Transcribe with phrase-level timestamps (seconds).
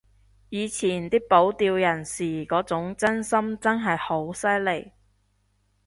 [0.49, 4.91] 以前啲保釣人士嗰種真心真係好犀利